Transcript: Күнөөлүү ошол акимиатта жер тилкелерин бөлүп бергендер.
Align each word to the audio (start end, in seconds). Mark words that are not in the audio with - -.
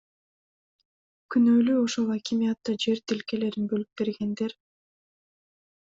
Күнөөлүү 1.35 1.77
ошол 1.83 2.09
акимиатта 2.17 2.77
жер 2.87 3.05
тилкелерин 3.13 3.71
бөлүп 3.75 4.05
бергендер. 4.05 4.61